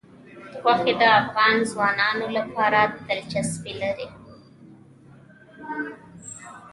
[0.61, 4.07] غوښې د افغان ځوانانو لپاره دلچسپي لري.